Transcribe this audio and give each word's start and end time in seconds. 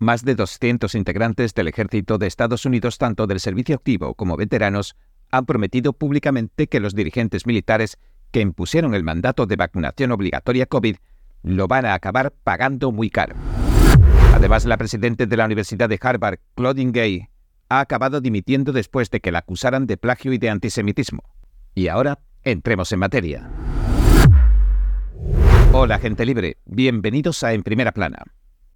Más 0.00 0.24
de 0.24 0.34
200 0.34 0.94
integrantes 0.94 1.52
del 1.52 1.68
ejército 1.68 2.16
de 2.16 2.26
Estados 2.26 2.64
Unidos, 2.64 2.96
tanto 2.96 3.26
del 3.26 3.38
servicio 3.38 3.74
activo 3.74 4.14
como 4.14 4.38
veteranos, 4.38 4.96
han 5.30 5.44
prometido 5.44 5.92
públicamente 5.92 6.68
que 6.68 6.80
los 6.80 6.94
dirigentes 6.94 7.44
militares 7.44 7.98
que 8.30 8.40
impusieron 8.40 8.94
el 8.94 9.04
mandato 9.04 9.44
de 9.44 9.56
vacunación 9.56 10.10
obligatoria 10.12 10.64
COVID 10.64 10.96
lo 11.42 11.68
van 11.68 11.84
a 11.84 11.92
acabar 11.92 12.32
pagando 12.32 12.92
muy 12.92 13.10
caro. 13.10 13.36
Además, 14.32 14.64
la 14.64 14.78
presidenta 14.78 15.26
de 15.26 15.36
la 15.36 15.44
Universidad 15.44 15.90
de 15.90 15.98
Harvard, 16.00 16.38
Claudine 16.54 16.92
Gay, 16.92 17.28
ha 17.68 17.80
acabado 17.80 18.22
dimitiendo 18.22 18.72
después 18.72 19.10
de 19.10 19.20
que 19.20 19.30
la 19.30 19.40
acusaran 19.40 19.86
de 19.86 19.98
plagio 19.98 20.32
y 20.32 20.38
de 20.38 20.48
antisemitismo. 20.48 21.24
Y 21.74 21.88
ahora, 21.88 22.20
entremos 22.42 22.90
en 22.92 23.00
materia. 23.00 23.50
Hola, 25.72 25.98
gente 25.98 26.24
libre. 26.24 26.56
Bienvenidos 26.64 27.42
a 27.42 27.52
En 27.52 27.62
Primera 27.62 27.92
Plana. 27.92 28.24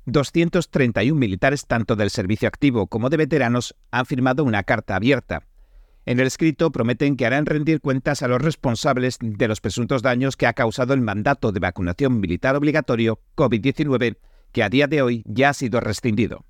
231 0.06 1.18
militares, 1.18 1.66
tanto 1.66 1.96
del 1.96 2.10
servicio 2.10 2.48
activo 2.48 2.86
como 2.86 3.10
de 3.10 3.16
veteranos, 3.16 3.74
han 3.90 4.06
firmado 4.06 4.44
una 4.44 4.62
carta 4.62 4.96
abierta. 4.96 5.46
En 6.06 6.20
el 6.20 6.26
escrito 6.26 6.70
prometen 6.70 7.16
que 7.16 7.24
harán 7.24 7.46
rendir 7.46 7.80
cuentas 7.80 8.22
a 8.22 8.28
los 8.28 8.42
responsables 8.42 9.18
de 9.20 9.48
los 9.48 9.60
presuntos 9.60 10.02
daños 10.02 10.36
que 10.36 10.46
ha 10.46 10.52
causado 10.52 10.92
el 10.92 11.00
mandato 11.00 11.50
de 11.50 11.60
vacunación 11.60 12.20
militar 12.20 12.56
obligatorio 12.56 13.20
COVID-19 13.36 14.18
que 14.52 14.62
a 14.62 14.68
día 14.68 14.86
de 14.86 15.00
hoy 15.00 15.22
ya 15.26 15.48
ha 15.50 15.54
sido 15.54 15.80
rescindido. 15.80 16.44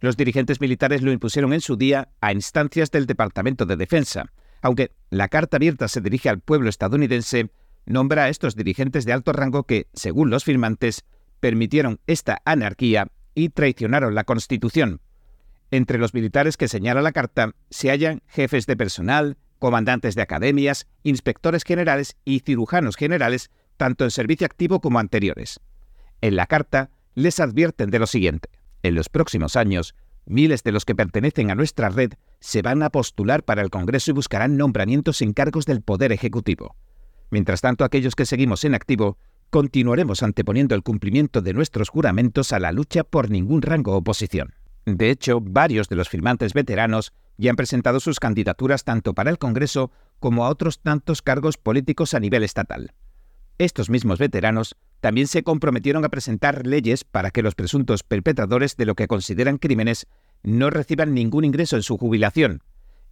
Los 0.00 0.16
dirigentes 0.16 0.60
militares 0.60 1.00
lo 1.00 1.12
impusieron 1.12 1.52
en 1.52 1.60
su 1.60 1.76
día 1.76 2.10
a 2.20 2.32
instancias 2.32 2.90
del 2.90 3.06
Departamento 3.06 3.66
de 3.66 3.76
Defensa, 3.76 4.32
aunque 4.60 4.92
la 5.10 5.28
carta 5.28 5.56
abierta 5.56 5.88
se 5.88 6.00
dirige 6.00 6.28
al 6.28 6.40
pueblo 6.40 6.68
estadounidense, 6.68 7.50
nombra 7.86 8.24
a 8.24 8.28
estos 8.28 8.56
dirigentes 8.56 9.04
de 9.06 9.12
alto 9.12 9.32
rango 9.32 9.64
que, 9.64 9.88
según 9.92 10.28
los 10.28 10.44
firmantes, 10.44 11.04
permitieron 11.42 11.98
esta 12.06 12.40
anarquía 12.44 13.08
y 13.34 13.48
traicionaron 13.48 14.14
la 14.14 14.22
Constitución. 14.22 15.00
Entre 15.72 15.98
los 15.98 16.14
militares 16.14 16.56
que 16.56 16.68
señala 16.68 17.02
la 17.02 17.10
carta 17.10 17.50
se 17.68 17.90
hallan 17.90 18.22
jefes 18.28 18.64
de 18.66 18.76
personal, 18.76 19.36
comandantes 19.58 20.14
de 20.14 20.22
academias, 20.22 20.86
inspectores 21.02 21.64
generales 21.64 22.16
y 22.24 22.40
cirujanos 22.40 22.94
generales, 22.94 23.50
tanto 23.76 24.04
en 24.04 24.12
servicio 24.12 24.44
activo 24.44 24.80
como 24.80 25.00
anteriores. 25.00 25.58
En 26.20 26.36
la 26.36 26.46
carta 26.46 26.90
les 27.16 27.40
advierten 27.40 27.90
de 27.90 27.98
lo 27.98 28.06
siguiente. 28.06 28.48
En 28.84 28.94
los 28.94 29.08
próximos 29.08 29.56
años, 29.56 29.96
miles 30.26 30.62
de 30.62 30.70
los 30.70 30.84
que 30.84 30.94
pertenecen 30.94 31.50
a 31.50 31.56
nuestra 31.56 31.88
red 31.88 32.12
se 32.38 32.62
van 32.62 32.84
a 32.84 32.90
postular 32.90 33.42
para 33.42 33.62
el 33.62 33.70
Congreso 33.70 34.12
y 34.12 34.14
buscarán 34.14 34.56
nombramientos 34.56 35.20
en 35.22 35.32
cargos 35.32 35.66
del 35.66 35.82
Poder 35.82 36.12
Ejecutivo. 36.12 36.76
Mientras 37.30 37.62
tanto, 37.62 37.84
aquellos 37.84 38.14
que 38.14 38.26
seguimos 38.26 38.62
en 38.64 38.76
activo 38.76 39.18
continuaremos 39.52 40.22
anteponiendo 40.22 40.74
el 40.74 40.82
cumplimiento 40.82 41.42
de 41.42 41.52
nuestros 41.52 41.90
juramentos 41.90 42.54
a 42.54 42.58
la 42.58 42.72
lucha 42.72 43.04
por 43.04 43.30
ningún 43.30 43.60
rango 43.60 43.94
o 43.94 44.02
posición. 44.02 44.54
De 44.86 45.10
hecho, 45.10 45.42
varios 45.42 45.90
de 45.90 45.96
los 45.96 46.08
firmantes 46.08 46.54
veteranos 46.54 47.12
ya 47.36 47.50
han 47.50 47.56
presentado 47.56 48.00
sus 48.00 48.18
candidaturas 48.18 48.84
tanto 48.84 49.12
para 49.12 49.28
el 49.28 49.36
Congreso 49.36 49.92
como 50.20 50.46
a 50.46 50.48
otros 50.48 50.80
tantos 50.80 51.20
cargos 51.20 51.58
políticos 51.58 52.14
a 52.14 52.20
nivel 52.20 52.44
estatal. 52.44 52.94
Estos 53.58 53.90
mismos 53.90 54.18
veteranos 54.18 54.74
también 55.00 55.26
se 55.26 55.42
comprometieron 55.42 56.02
a 56.06 56.08
presentar 56.08 56.66
leyes 56.66 57.04
para 57.04 57.30
que 57.30 57.42
los 57.42 57.54
presuntos 57.54 58.04
perpetradores 58.04 58.78
de 58.78 58.86
lo 58.86 58.94
que 58.94 59.06
consideran 59.06 59.58
crímenes 59.58 60.06
no 60.42 60.70
reciban 60.70 61.12
ningún 61.12 61.44
ingreso 61.44 61.76
en 61.76 61.82
su 61.82 61.98
jubilación. 61.98 62.62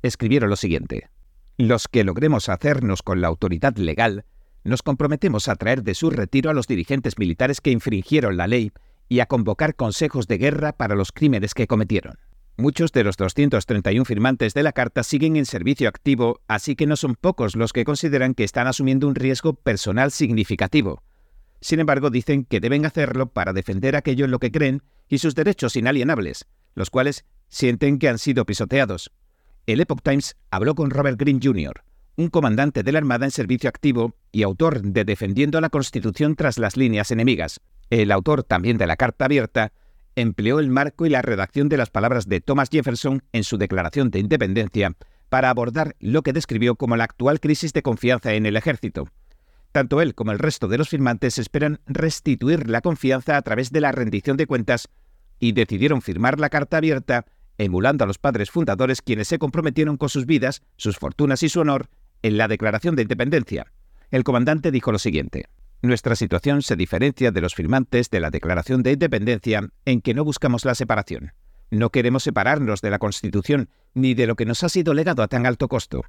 Escribieron 0.01 0.49
lo 0.49 0.57
siguiente. 0.57 1.11
Los 1.59 1.87
que 1.87 2.03
logremos 2.03 2.49
hacernos 2.49 3.03
con 3.03 3.21
la 3.21 3.29
autoridad 3.29 3.77
legal, 3.77 4.25
nos 4.65 4.83
comprometemos 4.83 5.49
a 5.49 5.57
traer 5.57 5.83
de 5.83 5.95
su 5.95 6.11
retiro 6.11 6.51
a 6.51 6.55
los 6.55 6.67
dirigentes 6.67 7.19
militares 7.19 7.61
que 7.61 7.71
infringieron 7.71 8.37
la 8.37 8.47
ley 8.47 8.73
y 9.09 9.21
a 9.21 9.27
convocar 9.27 9.75
consejos 9.75 10.29
de 10.29 10.39
guerra 10.39 10.73
para 10.73 10.95
los 10.95 11.13
crímenes 11.13 11.55
que 11.55 11.67
cometieron. 11.67 12.19
Muchos 12.57 12.93
de 12.93 13.05
los 13.05 13.17
231 13.17 14.05
firmantes 14.05 14.53
de 14.53 14.63
la 14.63 14.73
carta 14.73 15.03
siguen 15.03 15.37
en 15.37 15.47
servicio 15.47 15.89
activo, 15.89 16.41
así 16.47 16.77
que 16.77 16.87
no 16.87 16.97
son 16.97 17.15
pocos 17.15 17.57
los 17.57 17.73
que 17.73 17.85
consideran 17.85 18.35
que 18.35 18.45
están 18.45 18.67
asumiendo 18.67 19.09
un 19.09 19.15
riesgo 19.15 19.55
personal 19.55 20.11
significativo. 20.11 21.03
Sin 21.63 21.81
embargo, 21.81 22.11
dicen 22.11 22.45
que 22.45 22.61
deben 22.61 22.85
hacerlo 22.85 23.33
para 23.33 23.53
defender 23.53 23.97
aquello 23.97 24.27
en 24.27 24.31
lo 24.31 24.39
que 24.39 24.53
creen 24.53 24.83
y 25.09 25.19
sus 25.19 25.35
derechos 25.35 25.75
inalienables, 25.77 26.47
los 26.75 26.91
cuales 26.91 27.25
sienten 27.49 27.99
que 27.99 28.09
han 28.09 28.19
sido 28.19 28.45
pisoteados. 28.45 29.11
El 29.67 29.81
Epoch 29.81 30.03
Times 30.03 30.37
habló 30.51 30.75
con 30.75 30.91
Robert 30.91 31.19
Greene 31.19 31.41
Jr., 31.43 31.83
un 32.17 32.29
comandante 32.29 32.83
de 32.83 32.93
la 32.93 32.99
Armada 32.99 33.25
en 33.25 33.31
servicio 33.31 33.69
activo 33.69 34.15
y 34.33 34.43
autor 34.43 34.83
de 34.83 35.05
Defendiendo 35.05 35.61
la 35.61 35.71
Constitución 35.71 36.37
tras 36.37 36.59
las 36.59 36.77
líneas 36.77 37.11
enemigas. 37.11 37.61
El 37.89 38.13
autor 38.13 38.43
también 38.43 38.79
de 38.79 38.87
la 38.87 38.97
Carta 38.97 39.25
Abierta 39.25 39.73
empleó 40.17 40.59
el 40.61 40.69
marco 40.69 41.07
y 41.07 41.11
la 41.11 41.23
redacción 41.23 41.69
de 41.69 41.77
las 41.77 41.91
palabras 41.91 42.29
de 42.29 42.41
Thomas 42.41 42.69
Jefferson 42.71 43.23
en 43.33 43.45
su 43.45 43.59
Declaración 43.59 44.11
de 44.11 44.19
Independencia 44.19 44.95
para 45.29 45.51
abordar 45.51 45.97
lo 46.01 46.23
que 46.23 46.33
describió 46.33 46.75
como 46.75 46.97
la 46.97 47.05
actual 47.05 47.41
crisis 47.41 47.73
de 47.73 47.83
confianza 47.83 48.35
en 48.35 48.47
el 48.47 48.57
ejército. 48.57 49.09
Tanto 49.73 50.01
él 50.01 50.15
como 50.15 50.33
el 50.33 50.41
resto 50.41 50.67
de 50.67 50.79
los 50.79 50.89
firmantes 50.89 51.39
esperan 51.39 51.81
restituir 51.87 52.69
la 52.69 52.81
confianza 52.81 53.37
a 53.37 53.43
través 53.43 53.71
de 53.71 53.81
la 53.81 53.93
rendición 53.93 54.37
de 54.37 54.47
cuentas 54.47 54.89
y 55.39 55.53
decidieron 55.53 56.03
firmar 56.03 56.41
la 56.41 56.51
carta 56.51 56.79
abierta 56.79 57.25
emulando 57.57 58.05
a 58.05 58.07
los 58.07 58.19
padres 58.19 58.51
fundadores 58.51 59.03
quienes 59.03 59.29
se 59.29 59.39
comprometieron 59.39 59.97
con 59.97 60.09
sus 60.09 60.27
vidas, 60.27 60.63
sus 60.77 60.97
fortunas 60.97 61.43
y 61.43 61.49
su 61.49 61.61
honor 61.61 61.89
en 62.23 62.37
la 62.37 62.49
Declaración 62.49 62.97
de 62.97 63.03
Independencia. 63.03 63.73
El 64.11 64.25
comandante 64.25 64.71
dijo 64.71 64.93
lo 64.93 64.99
siguiente. 64.99 65.47
Nuestra 65.83 66.17
situación 66.17 66.63
se 66.63 66.77
diferencia 66.77 67.31
de 67.31 67.41
los 67.41 67.55
firmantes 67.55 68.11
de 68.11 68.21
la 68.21 68.31
Declaración 68.31 68.83
de 68.83 68.93
Independencia 68.93 69.69
en 69.85 70.01
que 70.01 70.15
no 70.15 70.25
buscamos 70.25 70.65
la 70.65 70.75
separación. 70.75 71.33
No 71.71 71.91
queremos 71.91 72.25
separarnos 72.25 72.81
de 72.81 72.91
la 72.91 72.99
Constitución 72.99 73.71
ni 73.95 74.15
de 74.15 74.27
lo 74.27 74.37
que 74.37 74.47
nos 74.47 74.63
ha 74.65 74.69
sido 74.69 74.95
legado 74.95 75.23
a 75.23 75.29
tan 75.29 75.47
alto 75.47 75.69
costo. 75.69 76.05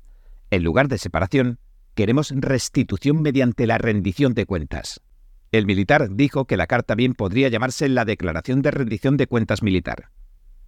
En 0.49 0.63
lugar 0.63 0.87
de 0.87 0.97
separación, 0.97 1.59
Queremos 1.93 2.31
restitución 2.33 3.21
mediante 3.21 3.67
la 3.67 3.77
rendición 3.77 4.33
de 4.33 4.45
cuentas. 4.45 5.01
El 5.51 5.65
militar 5.65 6.07
dijo 6.11 6.45
que 6.45 6.55
la 6.55 6.65
carta 6.65 6.95
bien 6.95 7.13
podría 7.13 7.49
llamarse 7.49 7.89
la 7.89 8.05
Declaración 8.05 8.61
de 8.61 8.71
Rendición 8.71 9.17
de 9.17 9.27
Cuentas 9.27 9.61
Militar. 9.61 10.09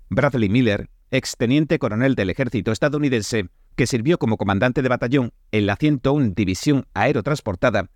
Bradley 0.10 0.50
Miller, 0.50 0.90
exteniente 1.12 1.80
coronel 1.80 2.16
del 2.16 2.30
ejército 2.30 2.74
estadounidense, 2.74 3.48
que 3.76 3.88
sirvió 3.88 4.18
como 4.18 4.38
comandante 4.38 4.82
de 4.82 4.90
batallón 4.90 5.34
en 5.52 5.66
la 5.66 5.76
101 5.76 6.34
División 6.36 6.86
Aerotransportada, 6.94 7.90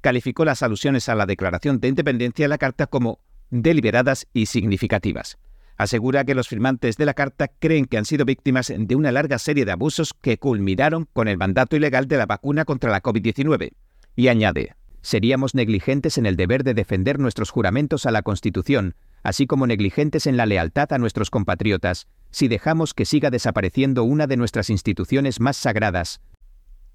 calificó 0.00 0.44
las 0.44 0.62
alusiones 0.62 1.08
a 1.08 1.14
la 1.14 1.26
Declaración 1.26 1.80
de 1.80 1.88
Independencia 1.88 2.44
de 2.44 2.48
la 2.48 2.58
Carta 2.58 2.86
como 2.86 3.20
deliberadas 3.50 4.26
y 4.32 4.46
significativas 4.46 5.38
asegura 5.80 6.24
que 6.24 6.34
los 6.34 6.46
firmantes 6.46 6.98
de 6.98 7.06
la 7.06 7.14
carta 7.14 7.48
creen 7.48 7.86
que 7.86 7.96
han 7.96 8.04
sido 8.04 8.26
víctimas 8.26 8.70
de 8.76 8.96
una 8.96 9.12
larga 9.12 9.38
serie 9.38 9.64
de 9.64 9.72
abusos 9.72 10.12
que 10.12 10.36
culminaron 10.36 11.08
con 11.14 11.26
el 11.26 11.38
mandato 11.38 11.74
ilegal 11.74 12.06
de 12.06 12.18
la 12.18 12.26
vacuna 12.26 12.66
contra 12.66 12.90
la 12.90 13.02
COVID-19. 13.02 13.72
Y 14.14 14.28
añade, 14.28 14.74
seríamos 15.00 15.54
negligentes 15.54 16.18
en 16.18 16.26
el 16.26 16.36
deber 16.36 16.64
de 16.64 16.74
defender 16.74 17.18
nuestros 17.18 17.48
juramentos 17.48 18.04
a 18.04 18.10
la 18.10 18.20
Constitución, 18.20 18.94
así 19.22 19.46
como 19.46 19.66
negligentes 19.66 20.26
en 20.26 20.36
la 20.36 20.44
lealtad 20.44 20.92
a 20.92 20.98
nuestros 20.98 21.30
compatriotas, 21.30 22.08
si 22.30 22.48
dejamos 22.48 22.94
que 22.94 23.04
siga 23.04 23.30
desapareciendo 23.30 24.04
una 24.04 24.26
de 24.26 24.36
nuestras 24.36 24.70
instituciones 24.70 25.40
más 25.40 25.56
sagradas. 25.56 26.20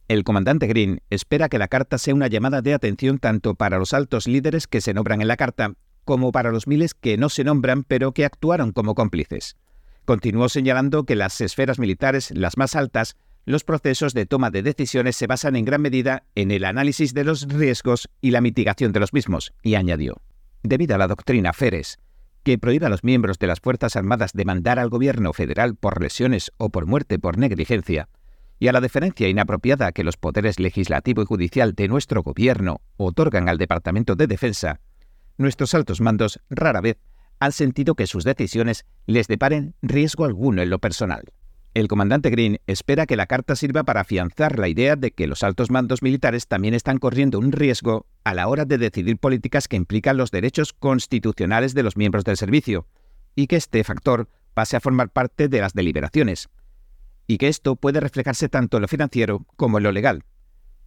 El 0.07 0.23
comandante 0.23 0.67
Green 0.67 1.01
espera 1.09 1.49
que 1.49 1.57
la 1.57 1.67
carta 1.67 1.97
sea 1.97 2.13
una 2.13 2.27
llamada 2.27 2.61
de 2.61 2.73
atención 2.73 3.17
tanto 3.17 3.55
para 3.55 3.79
los 3.79 3.93
altos 3.93 4.27
líderes 4.27 4.67
que 4.67 4.81
se 4.81 4.93
nombran 4.93 5.21
en 5.21 5.27
la 5.27 5.37
carta 5.37 5.73
como 6.03 6.31
para 6.31 6.51
los 6.51 6.67
miles 6.67 6.93
que 6.93 7.17
no 7.17 7.29
se 7.29 7.43
nombran 7.43 7.83
pero 7.83 8.13
que 8.13 8.25
actuaron 8.25 8.71
como 8.71 8.93
cómplices. 8.93 9.57
Continuó 10.05 10.49
señalando 10.49 11.03
que 11.05 11.15
las 11.15 11.41
esferas 11.41 11.79
militares, 11.79 12.29
las 12.31 12.57
más 12.57 12.75
altas, 12.75 13.17
los 13.45 13.63
procesos 13.63 14.13
de 14.13 14.27
toma 14.27 14.51
de 14.51 14.61
decisiones 14.61 15.15
se 15.15 15.27
basan 15.27 15.55
en 15.55 15.65
gran 15.65 15.81
medida 15.81 16.23
en 16.35 16.51
el 16.51 16.65
análisis 16.65 17.13
de 17.13 17.23
los 17.23 17.47
riesgos 17.47 18.09
y 18.21 18.31
la 18.31 18.41
mitigación 18.41 18.91
de 18.91 18.99
los 18.99 19.13
mismos, 19.13 19.53
y 19.63 19.75
añadió, 19.75 20.21
debido 20.63 20.95
a 20.95 20.97
la 20.99 21.07
doctrina 21.07 21.53
Feres, 21.53 21.99
que 22.45 22.59
prohíbe 22.59 22.85
a 22.85 22.89
los 22.89 23.03
miembros 23.03 23.39
de 23.39 23.47
las 23.47 23.59
Fuerzas 23.59 23.95
Armadas 23.95 24.31
demandar 24.33 24.77
al 24.77 24.89
gobierno 24.89 25.33
federal 25.33 25.75
por 25.75 25.99
lesiones 25.99 26.51
o 26.57 26.69
por 26.69 26.85
muerte 26.85 27.17
por 27.17 27.39
negligencia, 27.39 28.07
y 28.59 28.67
a 28.67 28.71
la 28.71 28.81
deferencia 28.81 29.27
inapropiada 29.27 29.91
que 29.91 30.03
los 30.03 30.15
poderes 30.15 30.59
legislativo 30.59 31.23
y 31.23 31.25
judicial 31.25 31.73
de 31.73 31.87
nuestro 31.87 32.21
gobierno 32.21 32.81
otorgan 32.97 33.49
al 33.49 33.57
Departamento 33.57 34.15
de 34.15 34.27
Defensa, 34.27 34.79
nuestros 35.37 35.73
altos 35.73 36.01
mandos 36.01 36.39
rara 36.51 36.81
vez 36.81 36.97
han 37.39 37.51
sentido 37.51 37.95
que 37.95 38.05
sus 38.05 38.23
decisiones 38.23 38.85
les 39.07 39.27
deparen 39.27 39.73
riesgo 39.81 40.23
alguno 40.23 40.61
en 40.61 40.69
lo 40.69 40.77
personal. 40.77 41.23
El 41.73 41.87
comandante 41.87 42.29
Green 42.29 42.59
espera 42.67 43.07
que 43.07 43.17
la 43.17 43.25
carta 43.25 43.55
sirva 43.55 43.83
para 43.83 44.01
afianzar 44.01 44.59
la 44.59 44.67
idea 44.67 44.95
de 44.95 45.11
que 45.11 45.25
los 45.25 45.41
altos 45.41 45.71
mandos 45.71 46.03
militares 46.03 46.47
también 46.47 46.75
están 46.75 46.99
corriendo 46.99 47.39
un 47.39 47.51
riesgo 47.51 48.05
a 48.25 48.33
la 48.33 48.49
hora 48.49 48.65
de 48.65 48.77
decidir 48.77 49.17
políticas 49.17 49.69
que 49.69 49.77
implican 49.77 50.17
los 50.17 50.31
derechos 50.31 50.73
constitucionales 50.73 51.73
de 51.73 51.83
los 51.83 51.95
miembros 51.95 52.25
del 52.25 52.35
servicio, 52.35 52.87
y 53.35 53.47
que 53.47 53.55
este 53.55 53.83
factor 53.85 54.27
pase 54.53 54.75
a 54.75 54.81
formar 54.81 55.09
parte 55.09 55.47
de 55.47 55.61
las 55.61 55.73
deliberaciones, 55.73 56.49
y 57.27 57.37
que 57.37 57.47
esto 57.47 57.77
puede 57.77 58.01
reflejarse 58.01 58.49
tanto 58.49 58.75
en 58.77 58.81
lo 58.81 58.87
financiero 58.89 59.45
como 59.55 59.77
en 59.77 59.85
lo 59.85 59.93
legal. 59.93 60.25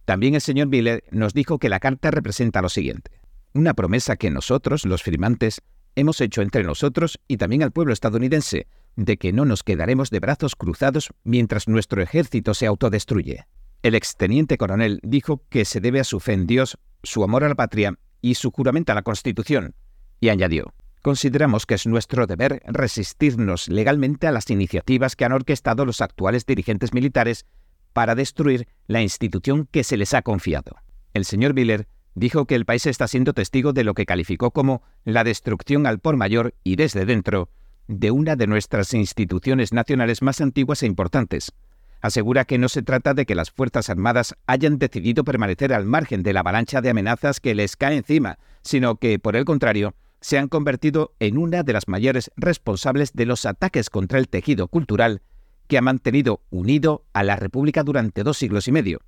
También 0.05 0.35
el 0.35 0.41
señor 0.41 0.67
Miller 0.67 1.03
nos 1.09 1.33
dijo 1.33 1.57
que 1.57 1.69
la 1.69 1.79
carta 1.79 2.11
representa 2.11 2.61
lo 2.61 2.69
siguiente 2.69 3.19
una 3.53 3.73
promesa 3.73 4.15
que 4.15 4.29
nosotros, 4.29 4.85
los 4.85 5.03
firmantes, 5.03 5.61
hemos 5.95 6.21
hecho 6.21 6.41
entre 6.41 6.63
nosotros 6.63 7.19
y 7.27 7.37
también 7.37 7.63
al 7.63 7.71
pueblo 7.71 7.93
estadounidense, 7.93 8.67
de 8.95 9.17
que 9.17 9.33
no 9.33 9.45
nos 9.45 9.63
quedaremos 9.63 10.09
de 10.09 10.19
brazos 10.19 10.55
cruzados 10.55 11.09
mientras 11.23 11.67
nuestro 11.67 12.01
ejército 12.01 12.53
se 12.53 12.67
autodestruye. 12.67 13.45
El 13.81 13.95
exteniente 13.95 14.57
coronel 14.57 14.99
dijo 15.03 15.43
que 15.49 15.65
se 15.65 15.79
debe 15.79 15.99
a 15.99 16.03
su 16.03 16.19
fe 16.19 16.33
en 16.33 16.47
Dios, 16.47 16.77
su 17.03 17.23
amor 17.23 17.43
a 17.43 17.49
la 17.49 17.55
patria 17.55 17.97
y 18.21 18.35
su 18.35 18.51
juramento 18.51 18.91
a 18.91 18.95
la 18.95 19.01
Constitución, 19.01 19.75
y 20.19 20.29
añadió, 20.29 20.73
Consideramos 21.01 21.65
que 21.65 21.75
es 21.75 21.87
nuestro 21.87 22.27
deber 22.27 22.61
resistirnos 22.65 23.69
legalmente 23.69 24.27
a 24.27 24.33
las 24.33 24.49
iniciativas 24.49 25.15
que 25.15 25.23
han 25.23 25.31
orquestado 25.31 25.85
los 25.85 26.01
actuales 26.01 26.45
dirigentes 26.45 26.93
militares 26.93 27.45
para 27.93 28.15
destruir 28.15 28.67
la 28.87 29.01
institución 29.01 29.67
que 29.71 29.85
se 29.85 29.95
les 29.95 30.13
ha 30.13 30.21
confiado. 30.21 30.75
El 31.13 31.23
señor 31.23 31.53
Miller 31.53 31.87
dijo 32.15 32.45
que 32.45 32.55
el 32.55 32.65
país 32.65 32.85
está 32.85 33.07
siendo 33.07 33.33
testigo 33.33 33.71
de 33.71 33.85
lo 33.85 33.93
que 33.93 34.05
calificó 34.05 34.51
como 34.51 34.83
la 35.05 35.23
destrucción 35.23 35.87
al 35.87 35.99
por 35.99 36.17
mayor 36.17 36.53
y 36.65 36.75
desde 36.75 37.05
dentro 37.05 37.49
de 37.87 38.11
una 38.11 38.35
de 38.35 38.47
nuestras 38.47 38.93
instituciones 38.93 39.71
nacionales 39.71 40.21
más 40.21 40.41
antiguas 40.41 40.83
e 40.83 40.85
importantes. 40.85 41.53
Asegura 42.01 42.45
que 42.45 42.57
no 42.57 42.69
se 42.69 42.81
trata 42.81 43.13
de 43.13 43.25
que 43.25 43.35
las 43.35 43.51
Fuerzas 43.51 43.89
Armadas 43.89 44.35
hayan 44.47 44.79
decidido 44.79 45.23
permanecer 45.23 45.73
al 45.73 45.85
margen 45.85 46.23
de 46.23 46.33
la 46.33 46.39
avalancha 46.39 46.81
de 46.81 46.89
amenazas 46.89 47.39
que 47.39 47.55
les 47.55 47.75
cae 47.75 47.97
encima, 47.97 48.39
sino 48.61 48.95
que, 48.95 49.19
por 49.19 49.35
el 49.35 49.45
contrario, 49.45 49.95
se 50.21 50.37
han 50.37 50.47
convertido 50.47 51.13
en 51.19 51.37
una 51.37 51.63
de 51.63 51.73
las 51.73 51.87
mayores 51.87 52.31
responsables 52.37 53.13
de 53.13 53.25
los 53.25 53.45
ataques 53.45 53.89
contra 53.89 54.19
el 54.19 54.29
tejido 54.29 54.67
cultural 54.67 55.21
que 55.67 55.77
ha 55.77 55.81
mantenido 55.81 56.41
unido 56.49 57.05
a 57.13 57.23
la 57.23 57.35
República 57.35 57.83
durante 57.83 58.23
dos 58.23 58.37
siglos 58.37 58.67
y 58.67 58.71
medio. 58.71 59.01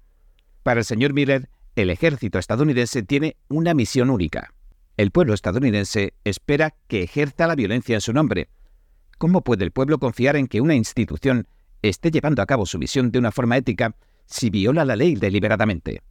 Para 0.63 0.81
el 0.81 0.85
señor 0.85 1.13
Miller, 1.13 1.49
el 1.75 1.89
ejército 1.89 2.37
estadounidense 2.37 3.03
tiene 3.03 3.37
una 3.49 3.73
misión 3.73 4.09
única. 4.09 4.53
El 4.97 5.11
pueblo 5.11 5.33
estadounidense 5.33 6.13
espera 6.23 6.75
que 6.87 7.03
ejerza 7.03 7.47
la 7.47 7.55
violencia 7.55 7.95
en 7.95 8.01
su 8.01 8.13
nombre. 8.13 8.49
¿Cómo 9.17 9.41
puede 9.43 9.63
el 9.63 9.71
pueblo 9.71 9.97
confiar 9.97 10.35
en 10.35 10.47
que 10.47 10.61
una 10.61 10.75
institución 10.75 11.47
esté 11.81 12.11
llevando 12.11 12.41
a 12.41 12.45
cabo 12.45 12.65
su 12.65 12.77
misión 12.79 13.11
de 13.11 13.19
una 13.19 13.31
forma 13.31 13.57
ética 13.57 13.95
si 14.25 14.49
viola 14.49 14.85
la 14.85 14.95
ley 14.95 15.15
deliberadamente? 15.15 16.01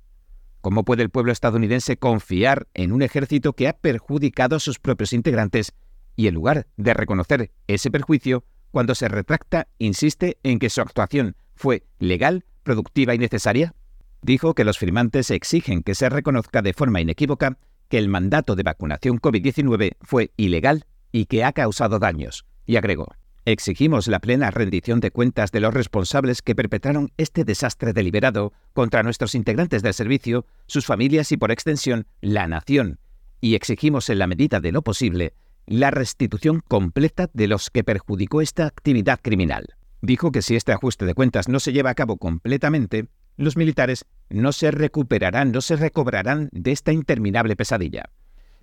¿Cómo 0.61 0.85
puede 0.85 1.03
el 1.03 1.11
pueblo 1.11 1.33
estadounidense 1.33 1.97
confiar 1.97 2.69
en 2.75 2.93
un 2.93 3.03
ejército 3.03 3.55
que 3.55 3.69
ha 3.69 3.73
perjudicado 3.73 4.57
a 4.57 4.61
sus 4.61 4.79
propios 4.79 5.13
integrantes 5.13 5.73
y 6.17 6.27
en 6.27 6.35
lugar 6.35 6.67
de 6.77 6.93
reconocer 6.93 7.51
ese 7.67 7.91
perjuicio, 7.91 8.45
cuando 8.71 8.95
se 8.95 9.09
retracta, 9.09 9.69
insiste 9.79 10.39
en 10.43 10.59
que 10.59 10.69
su 10.69 10.83
actuación 10.83 11.35
fue 11.55 11.85
legal, 11.99 12.45
productiva 12.63 13.15
y 13.15 13.19
necesaria? 13.19 13.75
Dijo 14.23 14.55
que 14.55 14.65
los 14.65 14.79
firmantes 14.79 15.31
exigen 15.31 15.83
que 15.83 15.95
se 15.95 16.11
reconozca 16.11 16.61
de 16.61 16.75
forma 16.75 17.01
inequívoca 17.01 17.59
que 17.89 17.99
el 17.99 18.09
mandato 18.09 18.55
de 18.55 18.63
vacunación 18.63 19.19
COVID-19 19.19 19.97
fue 20.03 20.31
ilegal 20.37 20.85
y 21.11 21.25
que 21.25 21.43
ha 21.43 21.53
causado 21.53 21.99
daños, 21.99 22.45
y 22.67 22.77
agregó, 22.77 23.09
Exigimos 23.51 24.07
la 24.07 24.21
plena 24.21 24.53
rendición 24.53 25.01
de 25.01 25.11
cuentas 25.11 25.51
de 25.51 25.59
los 25.59 25.75
responsables 25.75 26.41
que 26.41 26.55
perpetraron 26.55 27.11
este 27.17 27.43
desastre 27.43 27.93
deliberado 27.93 28.53
contra 28.75 29.03
nuestros 29.03 29.35
integrantes 29.35 29.83
del 29.83 29.93
servicio, 29.93 30.47
sus 30.69 30.87
familias 30.87 31.33
y, 31.33 31.37
por 31.37 31.51
extensión, 31.51 32.07
la 32.21 32.47
nación. 32.47 33.01
Y 33.41 33.57
exigimos, 33.57 34.09
en 34.09 34.21
la 34.21 34.29
medida 34.29 34.61
de 34.61 34.71
lo 34.71 34.83
posible, 34.83 35.35
la 35.67 35.91
restitución 35.91 36.61
completa 36.61 37.29
de 37.33 37.49
los 37.49 37.71
que 37.71 37.83
perjudicó 37.83 38.41
esta 38.41 38.67
actividad 38.67 39.19
criminal. 39.21 39.75
Dijo 40.01 40.31
que 40.31 40.43
si 40.43 40.55
este 40.55 40.71
ajuste 40.71 41.05
de 41.05 41.15
cuentas 41.15 41.49
no 41.49 41.59
se 41.59 41.73
lleva 41.73 41.91
a 41.91 41.97
cabo 41.97 42.19
completamente, 42.19 43.09
los 43.37 43.57
militares 43.57 44.07
no 44.29 44.53
se 44.53 44.71
recuperarán, 44.71 45.51
no 45.51 45.61
se 45.61 45.75
recobrarán 45.75 46.51
de 46.53 46.71
esta 46.71 46.93
interminable 46.93 47.57
pesadilla. 47.57 48.11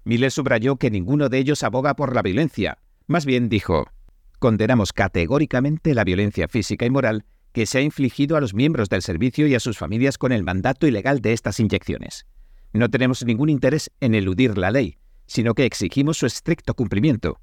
Miller 0.06 0.31
subrayó 0.31 0.78
que 0.78 0.92
ninguno 0.92 1.28
de 1.28 1.40
ellos 1.40 1.63
aboga 1.63 1.98
por 1.98 2.16
la 2.16 2.22
violencia. 2.22 2.78
Más 3.06 3.25
bien 3.25 3.50
dijo, 3.50 3.90
Condenamos 4.39 4.94
categóricamente 4.94 5.95
la 5.95 6.04
violencia 6.04 6.48
física 6.48 6.86
y 6.86 6.89
moral 6.89 7.25
que 7.54 7.66
se 7.66 7.80
ha 7.80 7.81
infligido 7.81 8.38
a 8.38 8.42
los 8.42 8.54
miembros 8.54 8.88
del 8.88 9.01
servicio 9.01 9.48
y 9.48 9.56
a 9.56 9.60
sus 9.60 9.78
familias 9.78 10.19
con 10.19 10.31
el 10.31 10.44
mandato 10.44 10.86
ilegal 10.86 11.22
de 11.22 11.34
estas 11.34 11.60
inyecciones. 11.60 12.28
No 12.72 12.89
tenemos 12.89 13.25
ningún 13.25 13.50
interés 13.50 13.92
en 14.00 14.13
eludir 14.13 14.57
la 14.57 14.69
ley, 14.69 14.98
sino 15.25 15.56
que 15.56 15.66
exigimos 15.66 16.18
su 16.18 16.28
estricto 16.28 16.75
cumplimiento. 16.75 17.39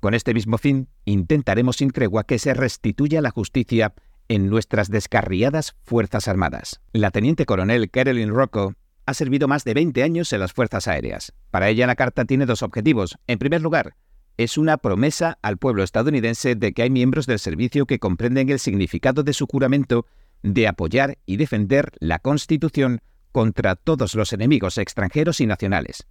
Con 0.00 0.12
este 0.12 0.34
mismo 0.34 0.58
fin, 0.58 0.88
intentaremos 1.06 1.76
sin 1.76 1.90
tregua 1.90 2.24
que 2.24 2.38
se 2.38 2.52
restituya 2.52 3.22
la 3.22 3.30
justicia 3.30 3.94
en 4.28 4.50
nuestras 4.50 4.90
descarriadas 4.90 5.74
Fuerzas 5.84 6.28
Armadas. 6.28 6.80
La 6.92 7.10
teniente 7.10 7.46
coronel 7.46 7.90
Carolyn 7.90 8.34
Rocco 8.34 8.74
ha 9.06 9.14
servido 9.14 9.48
más 9.48 9.64
de 9.64 9.72
20 9.72 10.02
años 10.02 10.32
en 10.32 10.40
las 10.40 10.52
Fuerzas 10.52 10.88
Aéreas. 10.88 11.32
Para 11.50 11.70
ella 11.70 11.86
la 11.86 11.94
carta 11.94 12.24
tiene 12.24 12.44
dos 12.44 12.62
objetivos. 12.62 13.16
En 13.26 13.38
primer 13.38 13.62
lugar, 13.62 13.94
es 14.36 14.58
una 14.58 14.76
promesa 14.76 15.38
al 15.42 15.56
pueblo 15.56 15.82
estadounidense 15.82 16.54
de 16.54 16.72
que 16.72 16.82
hay 16.82 16.90
miembros 16.90 17.26
del 17.26 17.38
servicio 17.38 17.86
que 17.86 17.98
comprenden 17.98 18.50
el 18.50 18.58
significado 18.58 19.22
de 19.22 19.32
su 19.32 19.46
juramento 19.46 20.06
de 20.42 20.68
apoyar 20.68 21.18
y 21.26 21.36
defender 21.36 21.92
la 21.98 22.18
Constitución 22.18 23.00
contra 23.32 23.76
todos 23.76 24.14
los 24.14 24.32
enemigos 24.32 24.78
extranjeros 24.78 25.40
y 25.40 25.46
nacionales. 25.46 26.06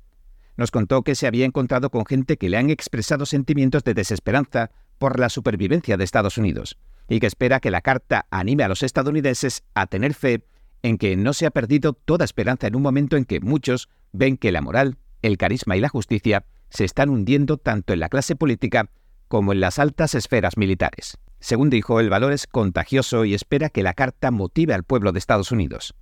Nos 0.58 0.72
contó 0.72 1.04
que 1.04 1.16
se 1.16 1.28
había 1.28 1.46
encontrado 1.46 1.90
con 1.90 2.06
gente 2.06 2.38
que 2.38 2.50
le 2.50 2.58
han 2.58 2.70
expresado 2.70 3.26
sentimientos 3.26 3.84
de 3.84 3.94
desesperanza 3.94 4.72
por 4.98 5.20
la 5.20 5.30
supervivencia 5.30 5.98
de 5.98 6.04
Estados 6.04 6.38
Unidos 6.38 6.78
y 7.10 7.20
que 7.20 7.28
espera 7.28 7.60
que 7.60 7.72
la 7.72 7.82
carta 7.82 8.26
anime 8.32 8.64
a 8.64 8.68
los 8.68 8.82
estadounidenses 8.82 9.64
a 9.74 9.88
tener 9.88 10.14
fe 10.14 10.46
en 10.82 10.98
que 10.98 11.16
no 11.16 11.34
se 11.34 11.46
ha 11.46 11.52
perdido 11.52 11.94
toda 11.94 12.26
esperanza 12.26 12.68
en 12.68 12.76
un 12.76 12.82
momento 12.82 13.18
en 13.18 13.26
que 13.26 13.40
muchos 13.40 13.90
ven 14.12 14.38
que 14.38 14.52
la 14.52 14.62
moral, 14.62 14.98
el 15.22 15.38
carisma 15.38 15.76
y 15.76 15.82
la 15.82 15.90
justicia 15.90 16.46
se 16.70 16.86
están 16.86 17.10
hundiendo 17.10 17.58
tanto 17.58 17.94
en 17.94 18.00
la 18.00 18.10
clase 18.10 18.36
política 18.36 18.90
como 19.28 19.54
en 19.54 19.60
las 19.60 19.80
altas 19.80 20.16
esferas 20.16 20.58
militares. 20.58 21.18
Según 21.40 21.70
dijo, 21.70 22.00
el 22.00 22.10
valor 22.10 22.34
es 22.34 22.48
contagioso 22.48 23.26
y 23.26 23.34
espera 23.34 23.70
que 23.70 23.84
la 23.84 23.94
carta 23.94 24.32
motive 24.32 24.74
al 24.74 24.84
pueblo 24.84 25.12
de 25.12 25.20
Estados 25.20 25.52
Unidos. 25.52 25.94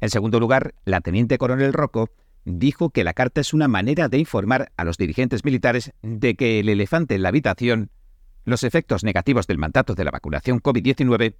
En 0.00 0.10
segundo 0.10 0.40
lugar, 0.40 0.74
la 0.84 1.00
teniente 1.00 1.38
coronel 1.38 1.72
Rocco 1.72 2.10
dijo 2.44 2.90
que 2.90 3.04
la 3.04 3.12
carta 3.12 3.40
es 3.40 3.52
una 3.52 3.68
manera 3.68 4.08
de 4.08 4.18
informar 4.18 4.72
a 4.76 4.84
los 4.84 4.96
dirigentes 4.96 5.44
militares 5.44 5.92
de 6.02 6.34
que 6.36 6.60
el 6.60 6.68
elefante 6.68 7.14
en 7.14 7.22
la 7.22 7.28
habitación, 7.28 7.90
los 8.44 8.62
efectos 8.62 9.04
negativos 9.04 9.46
del 9.46 9.58
mandato 9.58 9.94
de 9.94 10.04
la 10.04 10.10
vacunación 10.10 10.60
COVID-19, 10.60 11.36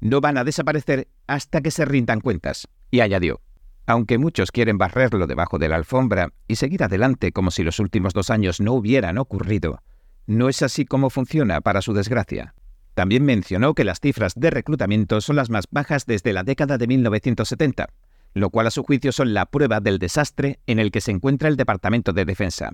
no 0.00 0.20
van 0.20 0.38
a 0.38 0.44
desaparecer 0.44 1.08
hasta 1.26 1.60
que 1.60 1.70
se 1.70 1.84
rindan 1.84 2.20
cuentas. 2.20 2.68
Y 2.90 3.00
añadió, 3.00 3.40
aunque 3.86 4.18
muchos 4.18 4.50
quieren 4.50 4.78
barrerlo 4.78 5.26
debajo 5.26 5.58
de 5.58 5.68
la 5.68 5.76
alfombra 5.76 6.32
y 6.48 6.56
seguir 6.56 6.82
adelante 6.82 7.32
como 7.32 7.50
si 7.50 7.62
los 7.62 7.78
últimos 7.78 8.14
dos 8.14 8.30
años 8.30 8.60
no 8.60 8.72
hubieran 8.72 9.18
ocurrido, 9.18 9.82
no 10.26 10.48
es 10.48 10.62
así 10.62 10.84
como 10.84 11.10
funciona 11.10 11.60
para 11.60 11.82
su 11.82 11.92
desgracia. 11.92 12.54
También 12.94 13.24
mencionó 13.24 13.74
que 13.74 13.84
las 13.84 14.00
cifras 14.00 14.34
de 14.36 14.50
reclutamiento 14.50 15.20
son 15.20 15.36
las 15.36 15.50
más 15.50 15.66
bajas 15.70 16.06
desde 16.06 16.32
la 16.32 16.44
década 16.44 16.78
de 16.78 16.86
1970, 16.86 17.88
lo 18.34 18.50
cual 18.50 18.68
a 18.68 18.70
su 18.70 18.82
juicio 18.84 19.12
son 19.12 19.34
la 19.34 19.46
prueba 19.46 19.80
del 19.80 19.98
desastre 19.98 20.60
en 20.66 20.78
el 20.78 20.90
que 20.90 21.00
se 21.00 21.10
encuentra 21.10 21.48
el 21.48 21.56
Departamento 21.56 22.12
de 22.12 22.24
Defensa. 22.24 22.70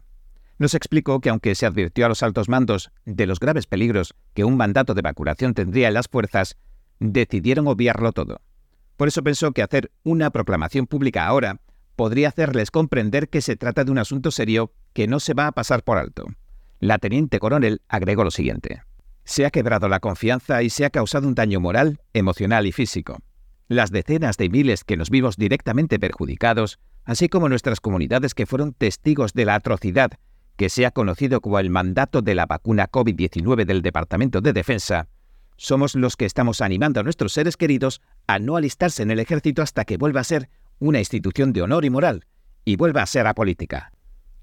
Nos 0.58 0.74
explicó 0.74 1.20
que 1.20 1.30
aunque 1.30 1.54
se 1.54 1.64
advirtió 1.64 2.04
a 2.04 2.10
los 2.10 2.22
altos 2.22 2.50
mandos 2.50 2.90
de 3.06 3.26
los 3.26 3.40
graves 3.40 3.66
peligros 3.66 4.14
que 4.34 4.44
un 4.44 4.58
mandato 4.58 4.92
de 4.92 5.02
vacunación 5.02 5.54
tendría 5.54 5.88
en 5.88 5.94
las 5.94 6.08
fuerzas, 6.08 6.58
decidieron 6.98 7.66
obviarlo 7.66 8.12
todo. 8.12 8.42
Por 9.00 9.08
eso 9.08 9.22
pensó 9.22 9.52
que 9.52 9.62
hacer 9.62 9.90
una 10.02 10.28
proclamación 10.28 10.86
pública 10.86 11.26
ahora 11.26 11.62
podría 11.96 12.28
hacerles 12.28 12.70
comprender 12.70 13.30
que 13.30 13.40
se 13.40 13.56
trata 13.56 13.82
de 13.82 13.90
un 13.90 13.96
asunto 13.96 14.30
serio 14.30 14.74
que 14.92 15.06
no 15.06 15.20
se 15.20 15.32
va 15.32 15.46
a 15.46 15.52
pasar 15.52 15.82
por 15.84 15.96
alto. 15.96 16.26
La 16.80 16.98
teniente 16.98 17.38
coronel 17.38 17.80
agregó 17.88 18.24
lo 18.24 18.30
siguiente. 18.30 18.82
Se 19.24 19.46
ha 19.46 19.50
quebrado 19.50 19.88
la 19.88 20.00
confianza 20.00 20.62
y 20.62 20.68
se 20.68 20.84
ha 20.84 20.90
causado 20.90 21.26
un 21.26 21.34
daño 21.34 21.60
moral, 21.60 22.02
emocional 22.12 22.66
y 22.66 22.72
físico. 22.72 23.16
Las 23.68 23.90
decenas 23.90 24.36
de 24.36 24.50
miles 24.50 24.84
que 24.84 24.98
nos 24.98 25.08
vimos 25.08 25.38
directamente 25.38 25.98
perjudicados, 25.98 26.78
así 27.06 27.30
como 27.30 27.48
nuestras 27.48 27.80
comunidades 27.80 28.34
que 28.34 28.44
fueron 28.44 28.74
testigos 28.74 29.32
de 29.32 29.46
la 29.46 29.54
atrocidad 29.54 30.10
que 30.58 30.68
se 30.68 30.84
ha 30.84 30.90
conocido 30.90 31.40
como 31.40 31.58
el 31.58 31.70
mandato 31.70 32.20
de 32.20 32.34
la 32.34 32.44
vacuna 32.44 32.90
COVID-19 32.90 33.64
del 33.64 33.80
Departamento 33.80 34.42
de 34.42 34.52
Defensa, 34.52 35.08
somos 35.62 35.94
los 35.94 36.16
que 36.16 36.24
estamos 36.24 36.62
animando 36.62 37.00
a 37.00 37.02
nuestros 37.02 37.34
seres 37.34 37.58
queridos 37.58 38.00
a 38.34 38.38
no 38.38 38.56
alistarse 38.56 39.02
en 39.02 39.10
el 39.10 39.18
ejército 39.18 39.62
hasta 39.62 39.84
que 39.84 39.96
vuelva 39.96 40.20
a 40.20 40.24
ser 40.24 40.48
una 40.78 40.98
institución 40.98 41.52
de 41.52 41.62
honor 41.62 41.84
y 41.84 41.90
moral 41.90 42.26
y 42.64 42.76
vuelva 42.76 43.02
a 43.02 43.06
ser 43.06 43.26
apolítica. 43.26 43.92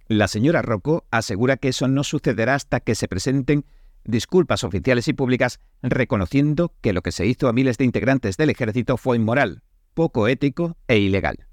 La 0.07 0.27
señora 0.27 0.61
Rocco 0.61 1.05
asegura 1.11 1.57
que 1.57 1.69
eso 1.69 1.87
no 1.87 2.03
sucederá 2.03 2.55
hasta 2.55 2.79
que 2.79 2.95
se 2.95 3.07
presenten 3.07 3.65
disculpas 4.05 4.63
oficiales 4.63 5.07
y 5.07 5.13
públicas 5.13 5.59
reconociendo 5.81 6.73
que 6.81 6.93
lo 6.93 7.01
que 7.01 7.11
se 7.11 7.25
hizo 7.25 7.49
a 7.49 7.53
miles 7.53 7.77
de 7.77 7.85
integrantes 7.85 8.37
del 8.37 8.49
ejército 8.49 8.97
fue 8.97 9.17
inmoral, 9.17 9.63
poco 9.93 10.27
ético 10.27 10.77
e 10.87 10.97
ilegal. 10.97 11.47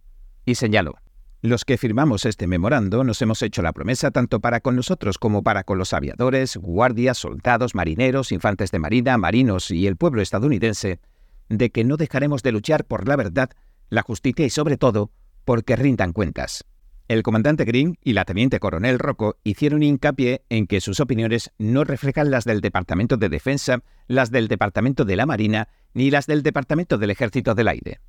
Y 0.44 0.54
señaló, 0.54 0.94
los 1.42 1.64
que 1.64 1.76
firmamos 1.76 2.24
este 2.24 2.46
memorando 2.46 3.04
nos 3.04 3.20
hemos 3.20 3.42
hecho 3.42 3.60
la 3.60 3.72
promesa 3.72 4.10
tanto 4.10 4.40
para 4.40 4.60
con 4.60 4.76
nosotros 4.76 5.18
como 5.18 5.42
para 5.42 5.64
con 5.64 5.76
los 5.78 5.92
aviadores, 5.92 6.56
guardias, 6.56 7.18
soldados, 7.18 7.74
marineros, 7.74 8.32
infantes 8.32 8.70
de 8.70 8.78
marina, 8.78 9.18
marinos 9.18 9.70
y 9.70 9.86
el 9.86 9.96
pueblo 9.96 10.22
estadounidense, 10.22 11.00
de 11.48 11.70
que 11.70 11.84
no 11.84 11.96
dejaremos 11.96 12.42
de 12.42 12.52
luchar 12.52 12.84
por 12.84 13.08
la 13.08 13.16
verdad, 13.16 13.50
la 13.90 14.02
justicia 14.02 14.46
y 14.46 14.50
sobre 14.50 14.76
todo 14.76 15.10
porque 15.44 15.76
rindan 15.76 16.12
cuentas. 16.12 16.64
El 17.06 17.22
comandante 17.22 17.66
Green 17.66 17.98
y 18.02 18.14
la 18.14 18.24
teniente 18.24 18.58
coronel 18.58 18.98
Rocco 18.98 19.36
hicieron 19.44 19.82
hincapié 19.82 20.42
en 20.48 20.66
que 20.66 20.80
sus 20.80 21.00
opiniones 21.00 21.52
no 21.58 21.84
reflejan 21.84 22.30
las 22.30 22.44
del 22.44 22.62
Departamento 22.62 23.18
de 23.18 23.28
Defensa, 23.28 23.82
las 24.06 24.30
del 24.30 24.48
Departamento 24.48 25.04
de 25.04 25.16
la 25.16 25.26
Marina 25.26 25.68
ni 25.92 26.10
las 26.10 26.26
del 26.26 26.42
Departamento 26.42 26.96
del 26.96 27.10
Ejército 27.10 27.54
del 27.54 27.68
Aire. 27.68 28.00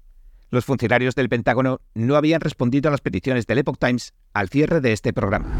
Los 0.49 0.63
funcionarios 0.63 1.15
del 1.15 1.27
Pentágono 1.27 1.81
no 1.93 2.15
habían 2.15 2.39
respondido 2.39 2.87
a 2.87 2.91
las 2.91 3.01
peticiones 3.01 3.47
del 3.47 3.57
Epoch 3.57 3.77
Times 3.77 4.13
al 4.33 4.47
cierre 4.47 4.79
de 4.79 4.93
este 4.93 5.11
programa. 5.11 5.53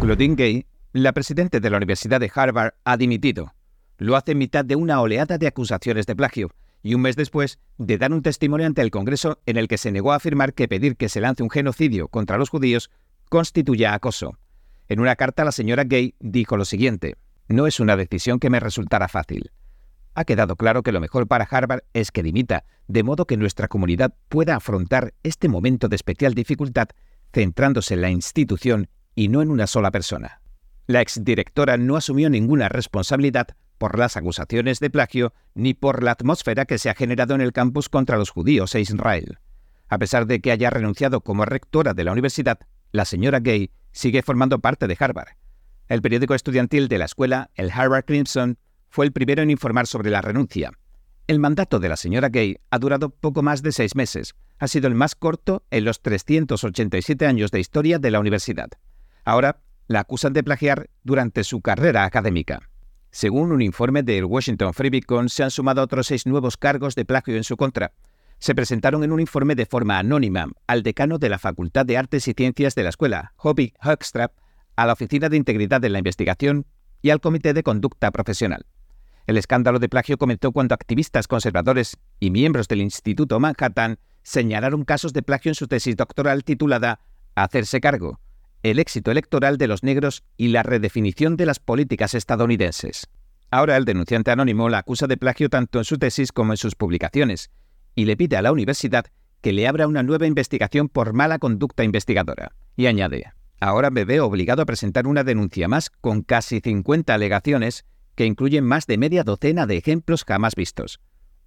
Claudine 0.00 0.34
Gay, 0.34 0.66
la 0.92 1.12
presidenta 1.12 1.58
de 1.58 1.70
la 1.70 1.78
Universidad 1.78 2.20
de 2.20 2.30
Harvard, 2.34 2.74
ha 2.84 2.98
dimitido. 2.98 3.54
Lo 3.98 4.16
hace 4.16 4.32
en 4.32 4.38
mitad 4.38 4.64
de 4.64 4.76
una 4.76 5.00
oleada 5.00 5.38
de 5.38 5.46
acusaciones 5.46 6.06
de 6.06 6.16
plagio 6.16 6.50
y 6.82 6.94
un 6.94 7.00
mes 7.00 7.16
después 7.16 7.58
de 7.78 7.96
dar 7.96 8.12
un 8.12 8.22
testimonio 8.22 8.66
ante 8.66 8.82
el 8.82 8.90
Congreso 8.90 9.40
en 9.46 9.56
el 9.56 9.68
que 9.68 9.78
se 9.78 9.92
negó 9.92 10.12
a 10.12 10.16
afirmar 10.16 10.52
que 10.52 10.68
pedir 10.68 10.96
que 10.96 11.08
se 11.08 11.20
lance 11.20 11.42
un 11.42 11.50
genocidio 11.50 12.08
contra 12.08 12.36
los 12.36 12.50
judíos 12.50 12.90
constituya 13.28 13.94
acoso. 13.94 14.38
En 14.88 15.00
una 15.00 15.16
carta 15.16 15.44
la 15.44 15.52
señora 15.52 15.84
Gay 15.84 16.14
dijo 16.20 16.56
lo 16.56 16.64
siguiente, 16.64 17.16
no 17.48 17.66
es 17.66 17.80
una 17.80 17.96
decisión 17.96 18.38
que 18.38 18.50
me 18.50 18.60
resultara 18.60 19.08
fácil. 19.08 19.50
Ha 20.14 20.24
quedado 20.24 20.56
claro 20.56 20.82
que 20.82 20.92
lo 20.92 21.00
mejor 21.00 21.26
para 21.26 21.48
Harvard 21.50 21.82
es 21.92 22.12
que 22.12 22.22
dimita, 22.22 22.64
de 22.86 23.02
modo 23.02 23.26
que 23.26 23.36
nuestra 23.36 23.66
comunidad 23.68 24.14
pueda 24.28 24.56
afrontar 24.56 25.14
este 25.22 25.48
momento 25.48 25.88
de 25.88 25.96
especial 25.96 26.34
dificultad 26.34 26.88
centrándose 27.32 27.94
en 27.94 28.02
la 28.02 28.10
institución 28.10 28.88
y 29.14 29.28
no 29.28 29.42
en 29.42 29.50
una 29.50 29.66
sola 29.66 29.90
persona. 29.90 30.40
La 30.86 31.00
exdirectora 31.00 31.76
no 31.76 31.96
asumió 31.96 32.28
ninguna 32.30 32.68
responsabilidad 32.68 33.48
por 33.84 33.98
las 33.98 34.16
acusaciones 34.16 34.80
de 34.80 34.88
plagio 34.88 35.34
ni 35.52 35.74
por 35.74 36.02
la 36.02 36.12
atmósfera 36.12 36.64
que 36.64 36.78
se 36.78 36.88
ha 36.88 36.94
generado 36.94 37.34
en 37.34 37.42
el 37.42 37.52
campus 37.52 37.90
contra 37.90 38.16
los 38.16 38.30
judíos 38.30 38.74
e 38.74 38.80
Israel. 38.80 39.40
A 39.90 39.98
pesar 39.98 40.26
de 40.26 40.40
que 40.40 40.52
haya 40.52 40.70
renunciado 40.70 41.20
como 41.20 41.44
rectora 41.44 41.92
de 41.92 42.02
la 42.02 42.12
universidad, 42.12 42.60
la 42.92 43.04
señora 43.04 43.40
Gay 43.40 43.72
sigue 43.92 44.22
formando 44.22 44.58
parte 44.60 44.86
de 44.86 44.96
Harvard. 44.98 45.36
El 45.86 46.00
periódico 46.00 46.34
estudiantil 46.34 46.88
de 46.88 46.96
la 46.96 47.04
escuela, 47.04 47.50
el 47.56 47.70
Harvard 47.70 48.06
Crimson, 48.06 48.56
fue 48.88 49.04
el 49.04 49.12
primero 49.12 49.42
en 49.42 49.50
informar 49.50 49.86
sobre 49.86 50.08
la 50.08 50.22
renuncia. 50.22 50.72
El 51.26 51.38
mandato 51.38 51.78
de 51.78 51.90
la 51.90 51.98
señora 51.98 52.30
Gay 52.30 52.56
ha 52.70 52.78
durado 52.78 53.10
poco 53.10 53.42
más 53.42 53.60
de 53.60 53.72
seis 53.72 53.94
meses. 53.94 54.34
Ha 54.60 54.66
sido 54.66 54.88
el 54.88 54.94
más 54.94 55.14
corto 55.14 55.62
en 55.70 55.84
los 55.84 56.00
387 56.00 57.26
años 57.26 57.50
de 57.50 57.60
historia 57.60 57.98
de 57.98 58.10
la 58.10 58.20
universidad. 58.20 58.70
Ahora 59.26 59.60
la 59.88 60.00
acusan 60.00 60.32
de 60.32 60.42
plagiar 60.42 60.88
durante 61.02 61.44
su 61.44 61.60
carrera 61.60 62.06
académica. 62.06 62.70
Según 63.14 63.52
un 63.52 63.62
informe 63.62 64.02
del 64.02 64.24
Washington 64.24 64.74
Free 64.74 64.90
Beacon, 64.90 65.28
se 65.28 65.44
han 65.44 65.52
sumado 65.52 65.80
otros 65.80 66.08
seis 66.08 66.26
nuevos 66.26 66.56
cargos 66.56 66.96
de 66.96 67.04
plagio 67.04 67.36
en 67.36 67.44
su 67.44 67.56
contra. 67.56 67.92
Se 68.40 68.56
presentaron 68.56 69.04
en 69.04 69.12
un 69.12 69.20
informe 69.20 69.54
de 69.54 69.66
forma 69.66 70.00
anónima 70.00 70.48
al 70.66 70.82
decano 70.82 71.18
de 71.18 71.28
la 71.28 71.38
Facultad 71.38 71.86
de 71.86 71.96
Artes 71.96 72.26
y 72.26 72.32
Ciencias 72.32 72.74
de 72.74 72.82
la 72.82 72.88
escuela, 72.88 73.32
Hobby 73.36 73.72
Huckstrap, 73.84 74.32
a 74.74 74.86
la 74.86 74.94
Oficina 74.94 75.28
de 75.28 75.36
Integridad 75.36 75.80
de 75.80 75.90
la 75.90 75.98
Investigación 75.98 76.66
y 77.02 77.10
al 77.10 77.20
Comité 77.20 77.54
de 77.54 77.62
Conducta 77.62 78.10
Profesional. 78.10 78.66
El 79.28 79.36
escándalo 79.36 79.78
de 79.78 79.88
plagio 79.88 80.18
comenzó 80.18 80.50
cuando 80.50 80.74
activistas 80.74 81.28
conservadores 81.28 81.96
y 82.18 82.32
miembros 82.32 82.66
del 82.66 82.80
Instituto 82.80 83.38
Manhattan 83.38 84.00
señalaron 84.24 84.84
casos 84.84 85.12
de 85.12 85.22
plagio 85.22 85.50
en 85.50 85.54
su 85.54 85.68
tesis 85.68 85.94
doctoral 85.94 86.42
titulada 86.42 86.98
Hacerse 87.36 87.80
cargo, 87.80 88.18
el 88.64 88.78
éxito 88.78 89.10
electoral 89.10 89.58
de 89.58 89.68
los 89.68 89.82
negros 89.82 90.24
y 90.38 90.48
la 90.48 90.62
redefinición 90.62 91.36
de 91.36 91.44
las 91.44 91.60
políticas 91.60 92.14
estadounidenses. 92.14 93.06
Ahora 93.50 93.76
el 93.76 93.84
denunciante 93.84 94.30
anónimo 94.30 94.70
la 94.70 94.78
acusa 94.78 95.06
de 95.06 95.18
plagio 95.18 95.50
tanto 95.50 95.78
en 95.78 95.84
su 95.84 95.98
tesis 95.98 96.32
como 96.32 96.54
en 96.54 96.56
sus 96.56 96.74
publicaciones, 96.74 97.50
y 97.94 98.06
le 98.06 98.16
pide 98.16 98.38
a 98.38 98.42
la 98.42 98.52
universidad 98.52 99.04
que 99.42 99.52
le 99.52 99.68
abra 99.68 99.86
una 99.86 100.02
nueva 100.02 100.26
investigación 100.26 100.88
por 100.88 101.12
mala 101.12 101.38
conducta 101.38 101.84
investigadora. 101.84 102.52
Y 102.74 102.86
añade, 102.86 103.34
ahora 103.60 103.90
me 103.90 104.06
veo 104.06 104.24
obligado 104.24 104.62
a 104.62 104.66
presentar 104.66 105.06
una 105.06 105.24
denuncia 105.24 105.68
más 105.68 105.90
con 105.90 106.22
casi 106.22 106.60
50 106.60 107.12
alegaciones 107.12 107.84
que 108.14 108.24
incluyen 108.24 108.64
más 108.64 108.86
de 108.86 108.96
media 108.96 109.24
docena 109.24 109.66
de 109.66 109.76
ejemplos 109.76 110.24
jamás 110.24 110.54
vistos. 110.54 111.00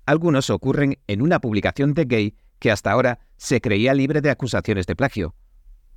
Algunos 0.05 0.51
ocurren 0.51 0.99
en 1.07 1.23
una 1.23 1.39
publicación 1.39 1.95
de 1.95 2.05
Gay 2.05 2.35
que 2.59 2.69
hasta 2.69 2.91
ahora 2.91 3.19
se 3.37 3.59
creía 3.59 3.95
libre 3.95 4.21
de 4.21 4.29
acusaciones 4.29 4.85
de 4.85 4.95
plagio, 4.95 5.33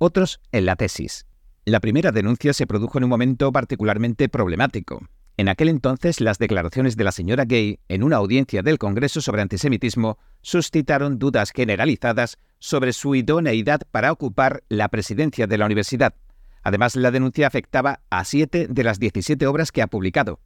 otros 0.01 0.41
en 0.51 0.65
la 0.65 0.75
tesis. 0.75 1.27
La 1.63 1.79
primera 1.79 2.11
denuncia 2.11 2.53
se 2.53 2.65
produjo 2.65 2.97
en 2.97 3.03
un 3.03 3.09
momento 3.11 3.51
particularmente 3.51 4.29
problemático. 4.29 5.07
En 5.37 5.47
aquel 5.47 5.69
entonces, 5.69 6.19
las 6.19 6.39
declaraciones 6.39 6.97
de 6.97 7.03
la 7.03 7.11
señora 7.11 7.45
Gay 7.45 7.79
en 7.87 8.01
una 8.03 8.17
audiencia 8.17 8.63
del 8.63 8.79
Congreso 8.79 9.21
sobre 9.21 9.43
antisemitismo 9.43 10.17
suscitaron 10.41 11.19
dudas 11.19 11.51
generalizadas 11.55 12.37
sobre 12.57 12.93
su 12.93 13.13
idoneidad 13.13 13.81
para 13.91 14.11
ocupar 14.11 14.63
la 14.69 14.89
presidencia 14.89 15.45
de 15.45 15.57
la 15.59 15.65
universidad. 15.67 16.15
Además, 16.63 16.95
la 16.95 17.11
denuncia 17.11 17.45
afectaba 17.45 18.01
a 18.09 18.25
siete 18.25 18.67
de 18.67 18.83
las 18.83 18.99
17 18.99 19.45
obras 19.45 19.71
que 19.71 19.83
ha 19.83 19.87
publicado. 19.87 20.39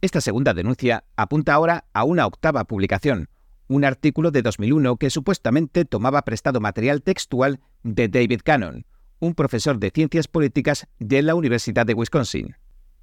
Esta 0.00 0.20
segunda 0.20 0.52
denuncia 0.52 1.04
apunta 1.14 1.54
ahora 1.54 1.84
a 1.92 2.02
una 2.02 2.26
octava 2.26 2.64
publicación, 2.64 3.28
un 3.70 3.84
artículo 3.84 4.32
de 4.32 4.42
2001 4.42 4.96
que 4.96 5.10
supuestamente 5.10 5.84
tomaba 5.84 6.22
prestado 6.22 6.60
material 6.60 7.02
textual 7.02 7.60
de 7.84 8.08
David 8.08 8.40
Cannon, 8.42 8.84
un 9.20 9.34
profesor 9.36 9.78
de 9.78 9.92
ciencias 9.94 10.26
políticas 10.26 10.88
de 10.98 11.22
la 11.22 11.36
Universidad 11.36 11.86
de 11.86 11.94
Wisconsin. 11.94 12.56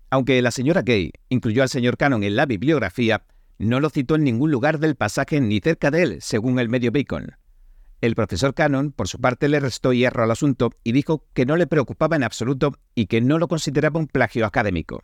Aunque 0.09 0.41
la 0.41 0.51
señora 0.51 0.81
Gay 0.81 1.13
incluyó 1.29 1.63
al 1.63 1.69
señor 1.69 1.95
Cannon 1.95 2.21
en 2.23 2.35
la 2.35 2.45
bibliografía, 2.45 3.23
no 3.57 3.79
lo 3.79 3.89
citó 3.89 4.15
en 4.15 4.25
ningún 4.25 4.51
lugar 4.51 4.79
del 4.79 4.95
pasaje 4.95 5.39
ni 5.39 5.61
cerca 5.61 5.89
de 5.89 6.03
él, 6.03 6.17
según 6.19 6.59
el 6.59 6.67
medio 6.67 6.91
Bacon. 6.91 7.37
El 8.01 8.15
profesor 8.15 8.53
Cannon, 8.53 8.91
por 8.91 9.07
su 9.07 9.19
parte, 9.19 9.47
le 9.47 9.61
restó 9.61 9.93
hierro 9.93 10.23
al 10.23 10.31
asunto 10.31 10.71
y 10.83 10.91
dijo 10.91 11.23
que 11.33 11.45
no 11.45 11.55
le 11.55 11.67
preocupaba 11.67 12.17
en 12.17 12.23
absoluto 12.23 12.73
y 12.93 13.05
que 13.05 13.21
no 13.21 13.39
lo 13.39 13.47
consideraba 13.47 14.01
un 14.01 14.07
plagio 14.07 14.45
académico. 14.45 15.01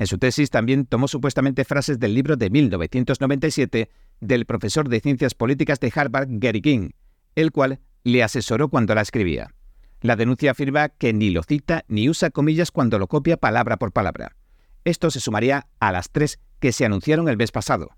En 0.00 0.06
su 0.06 0.18
tesis 0.18 0.50
también 0.50 0.84
tomó 0.84 1.08
supuestamente 1.08 1.64
frases 1.64 1.98
del 1.98 2.14
libro 2.14 2.36
de 2.36 2.50
1997 2.50 3.90
del 4.20 4.46
profesor 4.46 4.88
de 4.88 5.00
Ciencias 5.00 5.34
Políticas 5.34 5.80
de 5.80 5.92
Harvard, 5.94 6.28
Gary 6.30 6.62
King, 6.62 6.90
el 7.34 7.52
cual 7.52 7.80
le 8.04 8.22
asesoró 8.22 8.68
cuando 8.68 8.94
la 8.94 9.02
escribía. 9.02 9.54
La 10.00 10.16
denuncia 10.16 10.52
afirma 10.52 10.88
que 10.88 11.12
ni 11.12 11.30
lo 11.30 11.42
cita 11.42 11.84
ni 11.88 12.08
usa 12.08 12.30
comillas 12.30 12.70
cuando 12.70 12.98
lo 12.98 13.06
copia 13.06 13.36
palabra 13.36 13.76
por 13.76 13.92
palabra. 13.92 14.36
Esto 14.84 15.10
se 15.10 15.20
sumaría 15.20 15.66
a 15.78 15.92
las 15.92 16.10
tres 16.10 16.40
que 16.58 16.72
se 16.72 16.86
anunciaron 16.86 17.28
el 17.28 17.36
mes 17.36 17.52
pasado. 17.52 17.90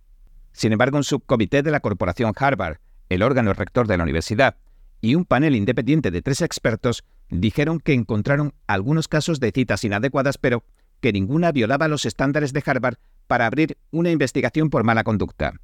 Sin 0.52 0.72
embargo, 0.72 0.96
un 0.96 1.04
subcomité 1.04 1.62
de 1.62 1.70
la 1.70 1.80
Corporación 1.80 2.32
Harvard, 2.36 2.78
el 3.08 3.22
órgano 3.22 3.52
rector 3.52 3.86
de 3.86 3.96
la 3.96 4.02
universidad, 4.02 4.56
y 5.00 5.14
un 5.14 5.24
panel 5.24 5.56
independiente 5.56 6.10
de 6.10 6.22
tres 6.22 6.42
expertos 6.42 7.04
dijeron 7.28 7.80
que 7.80 7.92
encontraron 7.92 8.54
algunos 8.66 9.08
casos 9.08 9.40
de 9.40 9.52
citas 9.52 9.84
inadecuadas, 9.84 10.38
pero 10.38 10.64
que 11.00 11.12
ninguna 11.12 11.50
violaba 11.52 11.88
los 11.88 12.04
estándares 12.04 12.52
de 12.52 12.62
Harvard 12.64 12.96
para 13.26 13.46
abrir 13.46 13.78
una 13.90 14.10
investigación 14.10 14.70
por 14.70 14.84
mala 14.84 15.04
conducta. 15.04 15.54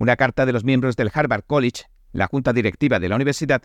Una 0.00 0.16
carta 0.16 0.46
de 0.46 0.54
los 0.54 0.64
miembros 0.64 0.96
del 0.96 1.10
Harvard 1.12 1.44
College, 1.46 1.84
la 2.12 2.26
junta 2.26 2.54
directiva 2.54 2.98
de 2.98 3.10
la 3.10 3.16
universidad, 3.16 3.64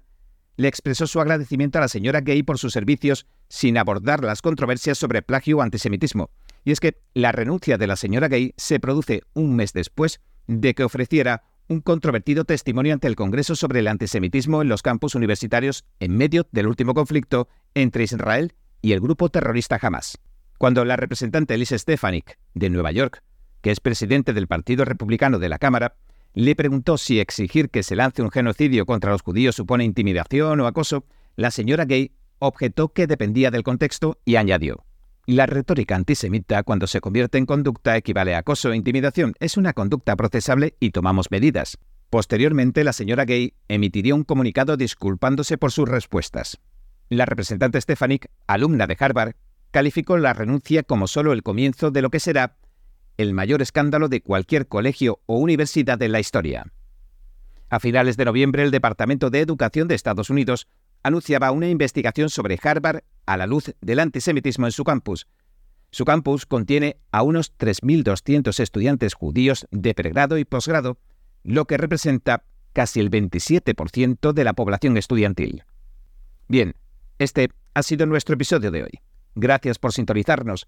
le 0.58 0.68
expresó 0.68 1.08
su 1.08 1.22
agradecimiento 1.22 1.78
a 1.78 1.82
la 1.82 1.88
señora 1.88 2.20
Gay 2.20 2.44
por 2.44 2.58
sus 2.58 2.74
servicios 2.74 3.26
sin 3.48 3.78
abordar 3.78 4.22
las 4.22 4.42
controversias 4.42 4.98
sobre 4.98 5.22
plagio 5.22 5.60
o 5.60 5.62
antisemitismo. 5.62 6.32
Y 6.66 6.74
es 6.74 6.82
que 6.82 6.98
la 7.14 7.32
renuncia 7.32 7.78
de 7.78 7.88
la 7.88 7.96
señora 7.96 8.28
Gay 8.28 8.54
se 8.58 8.82
produce 8.82 9.24
un 9.34 9.56
mes 9.56 9.72
después 9.72 10.20
de 10.46 10.76
que 10.76 10.84
ofreciera 10.84 11.44
un 11.70 11.80
controvertido 11.80 12.44
testimonio 12.44 12.92
ante 12.92 13.08
el 13.08 13.16
Congreso 13.16 13.56
sobre 13.56 13.80
el 13.80 13.88
antisemitismo 13.88 14.62
en 14.62 14.68
los 14.68 14.82
campus 14.82 15.16
universitarios 15.16 15.86
en 16.02 16.18
medio 16.18 16.46
del 16.52 16.68
último 16.68 16.94
conflicto 16.94 17.48
entre 17.76 18.04
Israel 18.04 18.56
y 18.82 18.92
el 18.92 19.00
grupo 19.00 19.30
terrorista 19.30 19.80
Hamas. 19.82 20.18
Cuando 20.58 20.84
la 20.84 20.98
representante 20.98 21.54
Elise 21.54 21.80
Stefanik, 21.80 22.38
de 22.54 22.70
Nueva 22.70 22.92
York, 22.92 23.24
que 23.62 23.72
es 23.72 23.80
presidente 23.80 24.34
del 24.34 24.48
Partido 24.48 24.84
Republicano 24.84 25.40
de 25.40 25.50
la 25.50 25.60
Cámara, 25.60 25.96
le 26.36 26.56
preguntó 26.56 26.98
si 26.98 27.20
exigir 27.20 27.70
que 27.70 27.82
se 27.82 27.96
lance 27.96 28.22
un 28.22 28.30
genocidio 28.30 28.86
contra 28.86 29.12
los 29.12 29.22
judíos 29.22 29.56
supone 29.56 29.84
intimidación 29.84 30.60
o 30.60 30.68
acoso, 30.68 31.06
la 31.36 31.50
señora 31.50 31.86
Gay 31.86 32.12
objetó 32.40 32.90
que 32.90 33.08
dependía 33.08 33.52
del 33.52 33.64
contexto 33.64 34.20
y 34.26 34.36
añadió, 34.36 34.84
la 35.28 35.48
retórica 35.48 35.96
antisemita 35.96 36.62
cuando 36.62 36.86
se 36.86 37.02
convierte 37.02 37.40
en 37.40 37.48
conducta 37.48 37.98
equivale 37.98 38.36
a 38.36 38.40
acoso 38.40 38.72
e 38.72 38.76
intimidación. 38.76 39.34
Es 39.40 39.58
una 39.58 39.74
conducta 39.74 40.16
procesable 40.16 40.76
y 40.80 40.92
tomamos 40.92 41.32
medidas. 41.32 41.80
Posteriormente, 42.12 42.84
la 42.84 42.94
señora 42.94 43.26
Gay 43.26 43.56
emitiría 43.68 44.14
un 44.14 44.24
comunicado 44.24 44.78
disculpándose 44.78 45.58
por 45.58 45.72
sus 45.72 45.90
respuestas. 45.90 46.60
La 47.10 47.26
representante 47.26 47.82
Stefanik, 47.82 48.30
alumna 48.46 48.86
de 48.86 48.98
Harvard, 49.00 49.34
calificó 49.72 50.18
la 50.18 50.34
renuncia 50.34 50.84
como 50.84 51.08
solo 51.08 51.34
el 51.34 51.42
comienzo 51.42 51.90
de 51.90 52.04
lo 52.04 52.12
que 52.12 52.20
será 52.20 52.58
el 53.18 53.34
mayor 53.34 53.62
escándalo 53.62 54.10
de 54.10 54.22
cualquier 54.22 54.68
colegio 54.68 55.22
o 55.26 55.38
universidad 55.38 56.02
en 56.02 56.12
la 56.12 56.20
historia. 56.20 56.72
A 57.70 57.80
finales 57.80 58.18
de 58.18 58.26
noviembre, 58.26 58.64
el 58.64 58.72
Departamento 58.72 59.30
de 59.30 59.42
Educación 59.42 59.88
de 59.88 59.96
Estados 59.96 60.30
Unidos 60.30 60.68
anunciaba 61.04 61.52
una 61.52 61.70
investigación 61.70 62.30
sobre 62.30 62.60
Harvard 62.62 63.04
a 63.26 63.38
la 63.38 63.48
luz 63.48 63.74
del 63.82 64.00
antisemitismo 64.00 64.66
en 64.66 64.72
su 64.72 64.84
campus. 64.84 65.28
Su 65.92 66.04
campus 66.04 66.46
contiene 66.46 66.98
a 67.12 67.22
unos 67.22 67.56
3.200 67.58 68.60
estudiantes 68.60 69.14
judíos 69.14 69.68
de 69.72 69.94
pregrado 69.94 70.38
y 70.38 70.46
posgrado, 70.46 70.98
lo 71.44 71.66
que 71.66 71.78
representa 71.78 72.44
casi 72.74 73.00
el 73.00 73.10
27% 73.10 74.34
de 74.34 74.44
la 74.44 74.54
población 74.54 74.98
estudiantil. 74.98 75.64
Bien, 76.48 76.76
este 77.18 77.50
ha 77.74 77.84
sido 77.84 78.06
nuestro 78.06 78.36
episodio 78.36 78.72
de 78.72 78.84
hoy. 78.84 79.00
Gracias 79.36 79.80
por 79.80 79.94
sintonizarnos. 79.94 80.68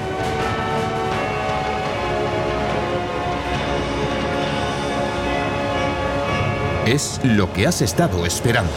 Es 6.85 7.21
lo 7.23 7.53
que 7.53 7.67
has 7.67 7.81
estado 7.83 8.25
esperando. 8.25 8.71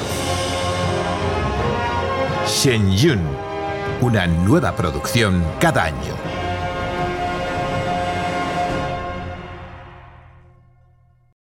Shen 2.47 2.93
Yun, 2.93 3.21
una 4.03 4.27
nueva 4.27 4.77
producción 4.77 5.43
cada 5.59 5.85
año. 5.85 6.34